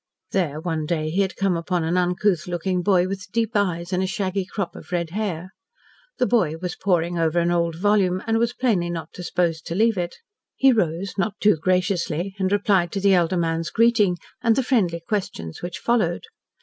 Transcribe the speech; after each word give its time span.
There, 0.31 0.59
one 0.59 0.87
day, 0.87 1.11
he 1.11 1.21
had 1.21 1.35
come 1.35 1.55
upon 1.55 1.83
an 1.83 1.95
uncouth 1.95 2.47
looking 2.47 2.81
boy 2.81 3.07
with 3.07 3.29
deep 3.31 3.51
eyes 3.53 3.93
and 3.93 4.01
a 4.01 4.07
shaggy 4.07 4.45
crop 4.45 4.75
of 4.75 4.91
red 4.91 5.11
hair. 5.11 5.51
The 6.17 6.25
boy 6.25 6.55
was 6.59 6.75
poring 6.75 7.19
over 7.19 7.37
an 7.37 7.51
old 7.51 7.75
volume, 7.75 8.23
and 8.25 8.39
was 8.39 8.51
plainly 8.51 8.89
not 8.89 9.11
disposed 9.13 9.67
to 9.67 9.75
leave 9.75 9.99
it. 9.99 10.15
He 10.55 10.71
rose, 10.71 11.19
not 11.19 11.35
too 11.39 11.55
graciously, 11.55 12.33
and 12.39 12.51
replied 12.51 12.91
to 12.93 12.99
the 12.99 13.13
elder 13.13 13.37
man's 13.37 13.69
greeting, 13.69 14.17
and 14.41 14.55
the 14.55 14.63
friendly 14.63 15.01
questions 15.07 15.61
which 15.61 15.77
followed. 15.77 16.23